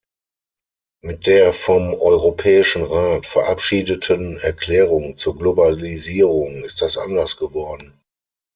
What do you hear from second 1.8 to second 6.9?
Europäischen Rat verabschiedeten Erklärung zur Globalisierung ist